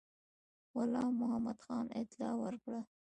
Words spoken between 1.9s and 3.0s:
اطلاع ورکړه.